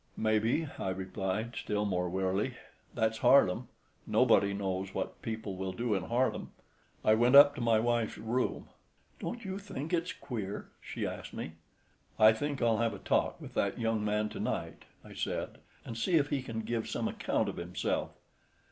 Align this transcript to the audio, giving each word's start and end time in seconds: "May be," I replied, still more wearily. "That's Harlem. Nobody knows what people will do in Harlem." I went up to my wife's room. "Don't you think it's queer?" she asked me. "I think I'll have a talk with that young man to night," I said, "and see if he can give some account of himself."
"May 0.17 0.39
be," 0.39 0.67
I 0.79 0.89
replied, 0.89 1.55
still 1.55 1.85
more 1.85 2.09
wearily. 2.09 2.55
"That's 2.95 3.19
Harlem. 3.19 3.67
Nobody 4.07 4.51
knows 4.51 4.95
what 4.95 5.21
people 5.21 5.55
will 5.57 5.73
do 5.73 5.93
in 5.93 6.05
Harlem." 6.05 6.53
I 7.05 7.13
went 7.13 7.35
up 7.35 7.53
to 7.53 7.61
my 7.61 7.79
wife's 7.79 8.17
room. 8.17 8.69
"Don't 9.19 9.45
you 9.45 9.59
think 9.59 9.93
it's 9.93 10.11
queer?" 10.11 10.69
she 10.81 11.05
asked 11.05 11.33
me. 11.33 11.51
"I 12.17 12.33
think 12.33 12.63
I'll 12.63 12.79
have 12.79 12.95
a 12.95 12.97
talk 12.97 13.39
with 13.39 13.53
that 13.53 13.77
young 13.77 14.03
man 14.03 14.27
to 14.29 14.39
night," 14.39 14.85
I 15.05 15.13
said, 15.13 15.59
"and 15.85 15.95
see 15.95 16.13
if 16.15 16.29
he 16.31 16.41
can 16.41 16.61
give 16.61 16.89
some 16.89 17.07
account 17.07 17.47
of 17.47 17.57
himself." 17.57 18.09